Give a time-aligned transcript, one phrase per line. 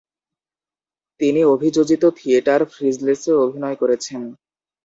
[1.19, 4.21] তিনি অভিযোজিত থিয়েটার ফ্রিজলেসেও অভিনয় করেছেন।